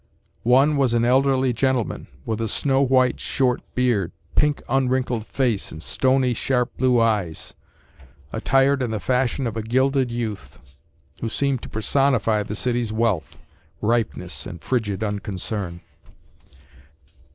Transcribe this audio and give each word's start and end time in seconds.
One 0.49 0.77
was 0.77 0.95
an 0.95 1.05
elderly 1.05 1.53
gentleman 1.53 2.07
with 2.25 2.41
a 2.41 2.47
snow 2.47 2.81
white, 2.81 3.19
short 3.19 3.61
beard, 3.75 4.11
pink, 4.33 4.63
unwrinkled 4.67 5.27
face 5.27 5.71
and 5.71 5.79
stony, 5.83 6.33
sharp 6.33 6.75
blue 6.75 6.99
eyes, 6.99 7.53
attired 8.33 8.81
in 8.81 8.89
the 8.89 8.99
fashion 8.99 9.45
of 9.45 9.55
a 9.55 9.61
gilded 9.61 10.09
youth, 10.09 10.57
who 11.19 11.29
seemed 11.29 11.61
to 11.61 11.69
personify 11.69 12.41
the 12.41 12.55
city’s 12.55 12.91
wealth, 12.91 13.37
ripeness 13.79 14.47
and 14.47 14.63
frigid 14.63 15.03
unconcern. 15.03 15.81